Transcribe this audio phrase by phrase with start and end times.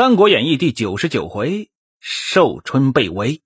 [0.00, 3.42] 三国演义》第九十九回，寿春被围。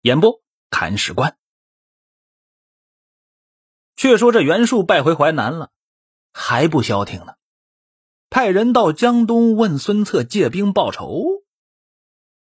[0.00, 0.40] 演播：
[0.70, 1.36] 看史官。
[3.94, 5.70] 却说这袁术败回淮南了，
[6.32, 7.34] 还不消停呢，
[8.30, 11.26] 派人到江东问孙策借兵报仇。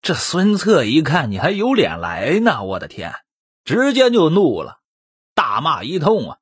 [0.03, 3.15] 这孙策一看你还有脸来呢，我的天，
[3.63, 4.79] 直接就怒了，
[5.33, 6.37] 大骂一通啊！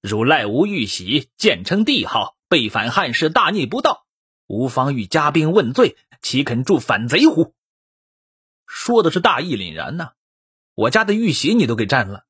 [0.00, 4.06] 汝赖无玉玺，建称帝号，背反汉室，大逆不道。
[4.48, 7.54] 吾方欲加兵问罪，岂肯助反贼乎？
[8.66, 10.12] 说的是大义凛然呐！
[10.74, 12.24] 我家的玉玺你都给占了，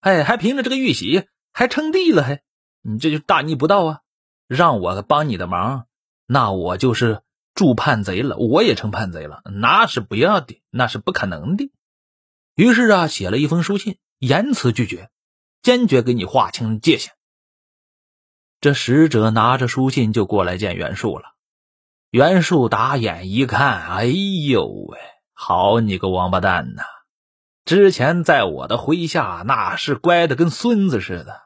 [0.00, 2.22] 哎，还凭着这个玉玺还称帝了？
[2.22, 2.42] 还
[2.82, 4.00] 你这就大逆不道啊！
[4.46, 5.86] 让我帮你的忙，
[6.26, 7.22] 那我就是
[7.54, 11.70] 助叛贼了，我也成叛贼了，那是不要的，那是不可能的。
[12.54, 15.10] 于是啊，写了一封书信，严词拒绝，
[15.60, 17.12] 坚决给你划清界限。
[18.60, 21.34] 这使者拿着书信就过来见袁术了。
[22.10, 24.98] 袁术打眼一看，哎呦喂，
[25.34, 26.82] 好你个王八蛋呐！
[27.66, 31.42] 之前在我的麾下那是乖的跟孙子似的，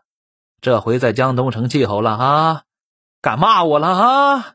[0.60, 2.62] 这回在江东成气候了啊，
[3.20, 4.54] 敢骂我了啊！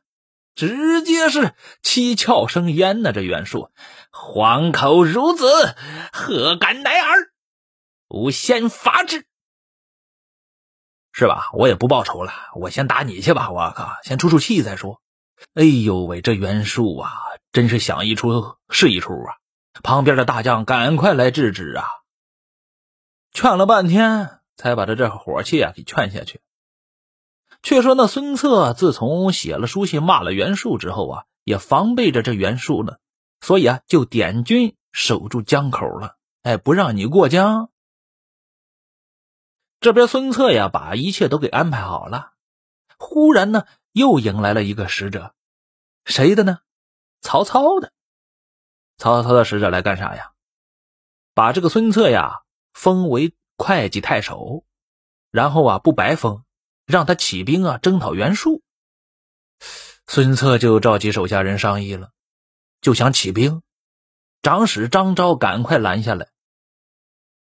[0.55, 3.11] 直接是七窍生烟呐！
[3.11, 3.69] 这袁术，
[4.09, 5.75] 黄口孺子，
[6.13, 7.33] 何敢乃尔？
[8.07, 9.25] 吾先伐之，
[11.11, 11.49] 是吧？
[11.51, 13.51] 我也不报仇了，我先打你去吧！
[13.51, 15.01] 我靠，先出出气再说。
[15.53, 17.11] 哎呦喂，这袁术啊，
[17.51, 19.37] 真是想一出是一出啊！
[19.83, 21.85] 旁边的大将赶快来制止啊！
[23.31, 26.41] 劝了半天，才把他这火气啊给劝下去。
[27.61, 32.97] 却说那孙策自从写了书信骂了袁术之后啊，也防备着这袁术呢，
[33.41, 37.69] 所以啊，就点军守住江口了，哎，不让你过江。
[39.79, 42.31] 这边孙策呀，把一切都给安排好了。
[42.97, 43.65] 忽然呢。
[43.97, 45.33] 又迎来了一个使者，
[46.05, 46.59] 谁的呢？
[47.21, 47.91] 曹操的。
[48.97, 50.33] 曹操的使者来干啥呀？
[51.33, 54.63] 把这个孙策呀封为会稽太守，
[55.31, 56.43] 然后啊不白封，
[56.85, 58.61] 让他起兵啊征讨袁术。
[60.05, 62.11] 孙策就召集手下人商议了，
[62.81, 63.61] 就想起兵。
[64.43, 66.29] 长史张昭赶快拦下来。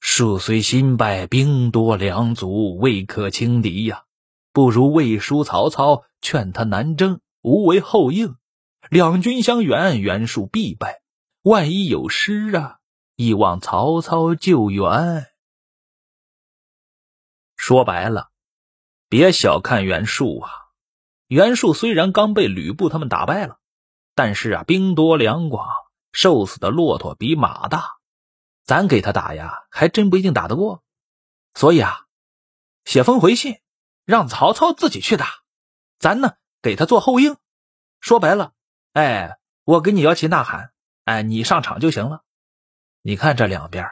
[0.00, 4.05] 术虽新败，兵多粮足，未可轻敌呀。
[4.53, 8.36] 不如魏书曹操，劝他南征，无为后应。
[8.91, 11.03] 两军相援，袁术必败。
[11.42, 12.78] 万一有失啊，
[13.16, 15.26] 亦望曹操救援。
[17.56, 18.31] 说白了，
[19.08, 20.50] 别小看袁术啊！
[21.26, 23.58] 袁术虽然刚被吕布他们打败了，
[24.14, 25.66] 但是啊，兵多粮广，
[26.12, 27.84] 瘦死的骆驼比马大。
[28.64, 30.82] 咱给他打呀，还真不一定打得过。
[31.54, 32.06] 所以啊，
[32.84, 33.56] 写封回信。
[34.06, 35.40] 让曹操自己去打，
[36.00, 37.37] 咱呢给他做后应。
[38.00, 38.55] 说白了，
[38.94, 40.72] 哎，我给你摇旗呐喊，
[41.05, 42.25] 哎，你上场就行了。
[43.03, 43.87] 你看这两边，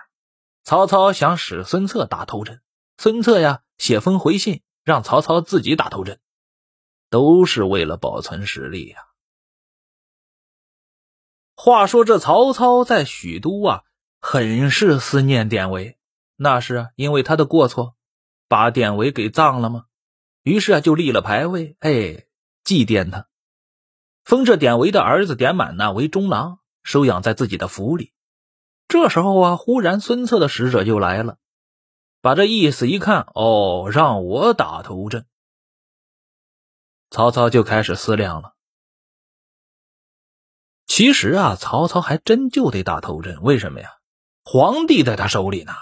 [0.65, 2.63] 曹操想使孙策打头阵，
[2.97, 6.19] 孙策呀写封回信让曹操自己打头阵，
[7.11, 9.05] 都是为了保存实力呀。
[11.55, 13.83] 话说这曹操在许都啊，
[14.21, 15.99] 很是思念典韦，
[16.37, 17.97] 那是因为他的过错，
[18.49, 19.85] 把典韦给葬了吗？
[20.49, 22.25] 于是啊，就立了牌位，哎，
[22.65, 23.29] 祭奠他，
[24.25, 28.15] 封这典韦的儿子典满呢为中郎，收养在自己的府里。
[28.89, 31.37] 这时候啊，忽然孙策的使者就来了，
[32.23, 35.27] 把这意思一看，哦，让我打头阵。
[37.11, 38.55] 曹操就开始思量了。
[40.87, 43.99] 其实啊，曹操还真就得打头阵，为什么呀？
[44.45, 45.75] 皇帝在他手里呢，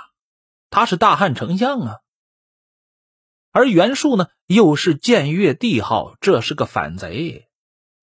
[0.70, 2.00] 他是大汉丞相啊。
[3.56, 7.48] 而袁术呢，又是僭越帝号，这是个反贼。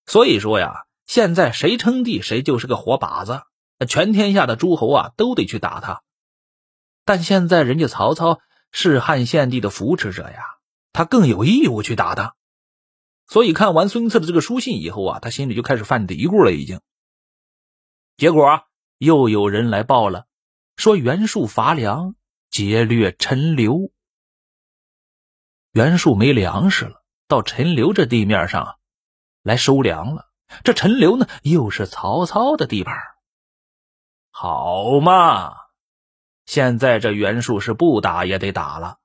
[0.04, 3.42] 所以说呀，现在谁称帝，谁就是个活靶子。
[3.86, 6.02] 全天下的诸侯啊，都得去打他。
[7.04, 8.40] 但现在人家曹操
[8.72, 10.56] 是汉献帝的扶持者呀，
[10.92, 12.34] 他更有义务去打他。
[13.28, 16.50] 所以看完孙策的这个书信以后啊，他心里就开始犯嘀咕了。
[16.50, 16.80] 已经，
[18.16, 18.64] 结果，
[18.98, 20.26] 又有人来报了，
[20.74, 22.16] 说袁术伐梁，
[22.50, 23.92] 劫掠陈留。
[25.74, 28.76] 袁术没粮食了，到陈留这地面上
[29.42, 30.28] 来收粮了。
[30.62, 32.96] 这陈留呢，又是曹操的地盘。
[34.30, 35.52] 好嘛，
[36.46, 38.98] 现在这袁术是不打也得打了。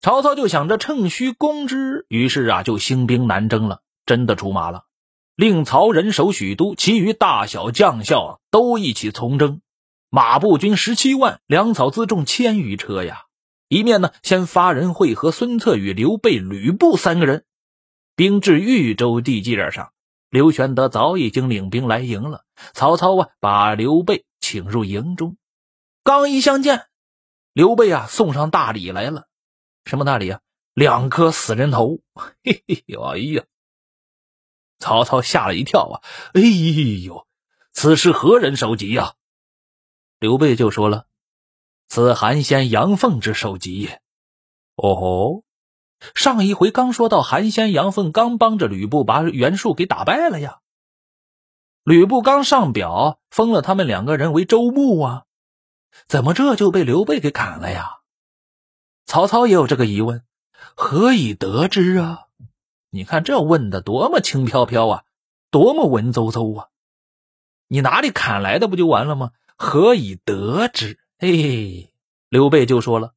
[0.00, 4.84] 曹操就想着趁虚攻之，于是啊，就兴兵南征了，真的出马了，
[5.34, 9.60] 令曹仁守许都，其余大小将校都一起从征，
[10.08, 13.24] 马步军十七万，粮草辎重千余车呀。
[13.68, 17.44] 一面呢，先发人会合孙策与刘备、吕布三个人，
[18.14, 19.92] 兵至豫州地界上，
[20.30, 22.44] 刘玄德早已经领兵来迎了。
[22.72, 25.36] 曹操啊，把刘备请入营中，
[26.04, 26.86] 刚一相见，
[27.52, 29.26] 刘备啊送上大礼来了。
[29.84, 30.40] 什么大礼啊？
[30.74, 32.00] 两颗死人头！
[32.44, 33.44] 嘿嘿，哎呀！
[34.78, 36.04] 曹操吓了一跳啊！
[36.34, 36.42] 哎
[37.02, 37.26] 呦，
[37.72, 39.14] 此事何人首级呀？
[40.18, 41.06] 刘备就说了
[41.88, 43.90] ：“此韩先杨凤之首级。”
[44.76, 45.44] 哦吼！
[46.14, 50.58] 上一回刚说到韩先杨凤刚帮着吕布把袁术给打败了呀。
[51.82, 55.24] 吕布刚上表封了他们两个人为州牧啊，
[56.06, 58.00] 怎么这就被刘备给砍了呀？
[59.06, 60.22] 曹操也有这个疑问，
[60.74, 62.24] 何以得知啊？
[62.90, 65.04] 你看这问的多么轻飘飘啊，
[65.50, 66.68] 多么文绉绉啊！
[67.68, 69.30] 你哪里砍来的不就完了吗？
[69.56, 70.98] 何以得知？
[71.18, 71.90] 嘿，
[72.28, 73.14] 刘备就说了。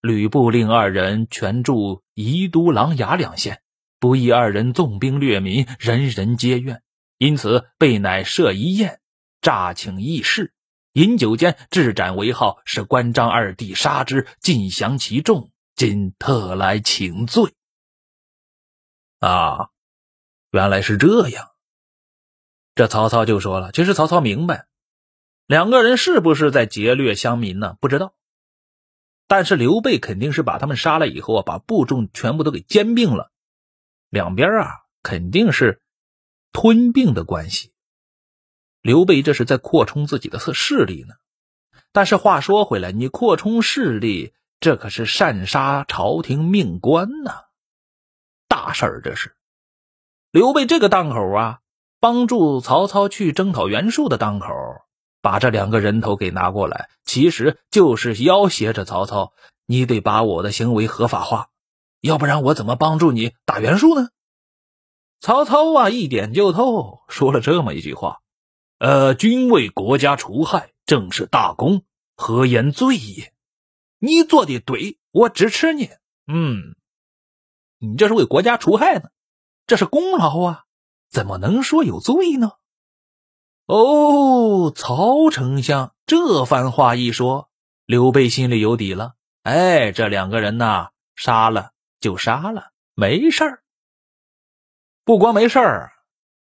[0.00, 3.62] 吕布令二人全驻宜都、琅琊两县，
[3.98, 6.82] 不意二人纵兵掠民，人人皆怨，
[7.16, 9.00] 因此备乃设一宴，
[9.40, 10.52] 诈请议事。
[10.92, 15.50] 饮酒间，置斩为号，使关张二弟杀之，尽降其众。
[15.74, 17.54] 今特来请罪。
[19.18, 19.70] 啊，
[20.50, 21.50] 原来是这样。
[22.76, 24.67] 这曹操就说了，其实曹操明白，
[25.48, 27.78] 两个人是不是在劫掠乡民呢？
[27.80, 28.14] 不知道。
[29.26, 33.30] 但是刘备肯定是把他们杀了以后啊，把部众全部都给兼并了，
[34.10, 34.68] 两边啊
[35.02, 35.80] 肯定是
[36.52, 37.72] 吞并的关系。
[38.82, 41.14] 刘备这是在扩充自己的势力呢。
[41.92, 47.44] 但是话说回来，你扩充势力，这可是擅杀朝廷命官呐，
[48.48, 49.34] 大事儿这是。
[50.30, 51.60] 刘备这个档口啊，
[52.00, 54.48] 帮助曹操去征讨袁术的档口。
[55.20, 59.32] 把这两个人头给拿过来，其实就是要挟着曹操，
[59.66, 61.48] 你得把我的行为合法化，
[62.00, 64.08] 要不然我怎么帮助你打袁术呢？
[65.20, 68.20] 曹操啊，一点就透，说了这么一句话
[68.78, 71.82] ：“呃，君为国家除害，正是大功，
[72.14, 73.32] 何言罪也？
[73.98, 75.90] 你做的对，我支持你。
[76.28, 76.76] 嗯，
[77.78, 79.08] 你这是为国家除害呢，
[79.66, 80.64] 这是功劳啊，
[81.10, 82.52] 怎么能说有罪呢？”
[83.68, 87.50] 哦，曹丞相这番话一说，
[87.84, 89.12] 刘备心里有底了。
[89.42, 93.62] 哎，这两个人呐，杀了就杀了，没事儿。
[95.04, 95.92] 不光没事儿，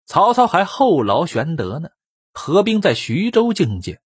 [0.05, 1.89] 曹操还厚劳玄德呢，
[2.31, 3.99] 合兵在徐州境界。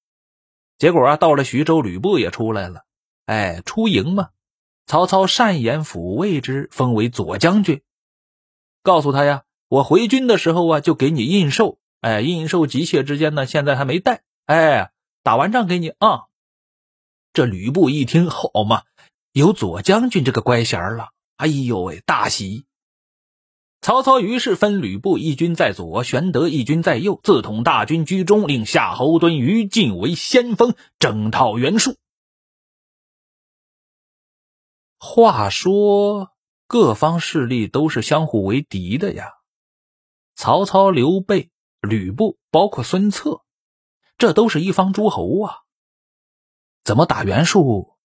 [0.80, 2.86] 结果啊，到了徐州，吕布也出来了。
[3.28, 4.30] 哎，出营嘛，
[4.88, 7.84] 曹操善言抚慰之，封为左将军，
[8.82, 11.78] 告诉他呀，我回军的时候啊，就给你印绶。
[12.02, 14.24] 哎，印绶急切之间呢，现在还没带。
[14.46, 14.92] 哎，
[15.24, 16.26] 打完仗给你啊。
[17.32, 18.84] 这吕布一听，好嘛，
[19.32, 21.12] 有左将军这个乖衔了。
[21.38, 22.66] 哎呦喂，大喜！
[23.82, 31.96] 曹操于是分吕布一军在左，玄德一军在右，自统大军居中，令夏侯惇、于禁为先锋，征讨袁术。
[35.00, 36.32] 话说，
[36.68, 39.34] 各方势力都是相互为敌的呀。
[40.36, 41.50] 曹操、刘备。
[41.82, 43.42] 吕布包括孙策，
[44.20, 45.58] 这都是一方诸侯啊，
[46.84, 47.98] 怎么打袁术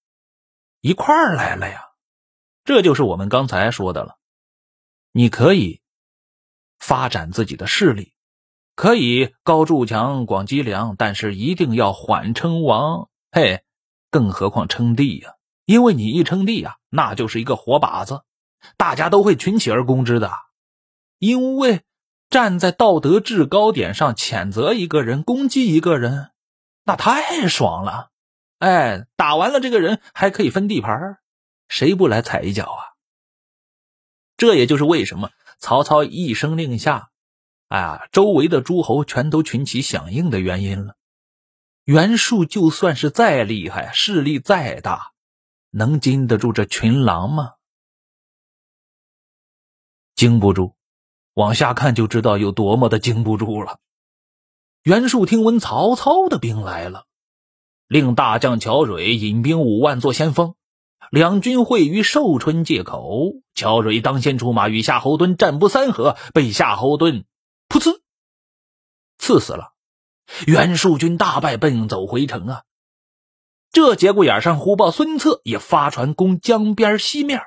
[0.80, 1.82] 一块儿来了呀？
[2.64, 4.18] 这就是我们刚才说的了。
[5.12, 5.82] 你可以
[6.78, 8.14] 发展自己的势力，
[8.74, 13.10] 可以高筑墙、广积粮，但是一定要缓称王。
[13.30, 13.62] 嘿，
[14.10, 15.34] 更何况称帝呀？
[15.66, 18.24] 因为你一称帝呀，那就是一个活靶子，
[18.78, 20.32] 大家都会群起而攻之的，
[21.18, 21.82] 因为。
[22.28, 26.32] 站在道德制高点上谴责一个人、攻击一个人，
[26.84, 28.10] 那太爽了！
[28.58, 31.18] 哎，打完了这个人还可以分地盘，
[31.68, 32.82] 谁不来踩一脚啊？
[34.36, 37.10] 这也就是为什么曹操一声令下，
[37.68, 40.96] 哎呀，周围的诸侯全都群起响应的原因了。
[41.84, 45.12] 袁术就算是再厉害，势力再大，
[45.70, 47.54] 能经得住这群狼吗？
[50.14, 50.75] 经不住。
[51.36, 53.78] 往下看就知道有多么的经不住了。
[54.82, 57.04] 袁术听闻曹操的兵来了，
[57.86, 60.54] 令大将乔蕊引兵五万做先锋，
[61.10, 63.34] 两军会于寿春界口。
[63.54, 67.24] 乔蕊当先出马，与夏侯惇战不三合，被夏侯惇
[67.68, 68.00] 噗呲
[69.18, 69.74] 刺死了。
[70.46, 72.62] 袁术军大败，奔走回城啊！
[73.72, 77.42] 这节骨眼上，忽报孙策也发船攻江边西面。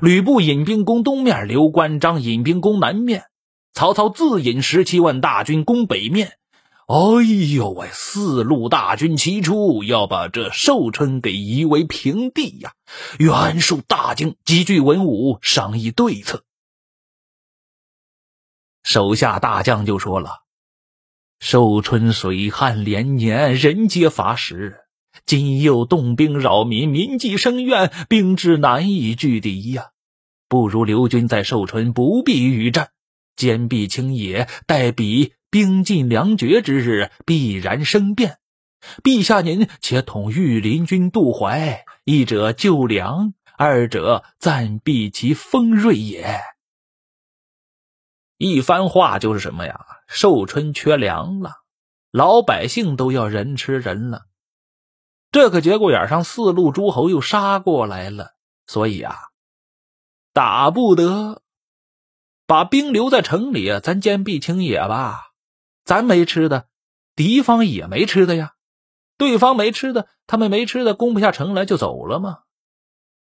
[0.00, 3.24] 吕布引兵攻东面，刘关张引兵攻南面，
[3.72, 6.38] 曹操自引十七万大军攻北面。
[6.86, 6.96] 哎
[7.54, 12.74] 呦喂，四路大军齐出，要把这寿春给夷为平地呀！
[13.18, 16.44] 袁术大惊，集聚文武，商议对策。
[18.82, 20.42] 手下大将就说了
[21.40, 24.83] ：“寿春水旱连年，人皆乏食，
[25.26, 29.90] 今又动兵扰民，民计生怨，兵至难以拒敌呀。
[30.48, 32.90] 不如留军在寿春，不必与战，
[33.34, 38.38] 坚壁清野，待彼兵尽粮绝之日，必然生变。
[39.02, 46.38] 陛下您且统御林军渡淮，一者救粮，二者暂避其锋锐也。”
[48.36, 49.86] 一番话就是什么呀？
[50.06, 51.62] 寿春缺粮了，
[52.10, 54.26] 老百姓都要人吃人了。
[55.34, 58.34] 这个节骨眼上，四路诸侯又杀过来了，
[58.68, 59.16] 所以啊，
[60.32, 61.42] 打不得，
[62.46, 65.32] 把兵留在城里，咱坚壁清野吧。
[65.84, 66.68] 咱没吃的，
[67.16, 68.52] 敌方也没吃的呀。
[69.18, 72.42] 对方没吃的，他们没吃的，攻不下城来就走了吗？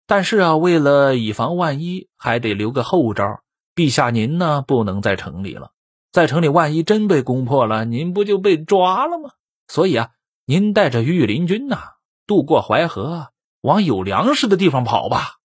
[0.06, 3.42] 但是啊，为了以防万一，还得留个后招。
[3.74, 5.72] 陛下，您呢不能在城里了，
[6.12, 9.32] 在城里万一真被攻破了，您不就被抓了吗？
[9.68, 10.08] 所以啊，
[10.50, 11.92] 您带着御林军呐，
[12.26, 13.30] 渡过淮河，
[13.60, 15.38] 往有粮食的地方跑吧。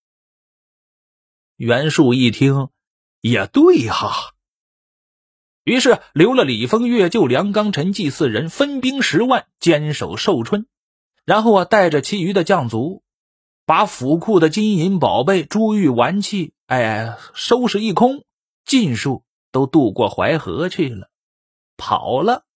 [1.58, 2.70] 袁术一听，
[3.22, 4.34] 也对哈，
[5.64, 10.66] 于是留了李丰、岳就、梁刚、陈纪四人，分兵十万坚守寿春，
[11.24, 13.04] 然后啊，带着其余的将卒，
[13.68, 16.56] 把府库的金银宝贝、珠玉玩器。
[16.66, 18.24] 哎，收拾一空，
[18.66, 21.12] 尽数都渡过淮河去了，
[21.78, 22.48] 跑了。